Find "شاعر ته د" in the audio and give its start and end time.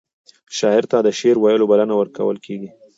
0.57-1.07